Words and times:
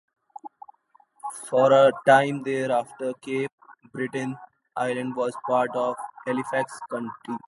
For 1.47 1.71
a 1.71 1.91
time 2.07 2.41
thereafter 2.41 3.13
Cape 3.21 3.51
Breton 3.93 4.35
Island 4.75 5.15
was 5.15 5.35
part 5.47 5.75
of 5.75 5.95
Halifax 6.25 6.79
County. 6.89 7.37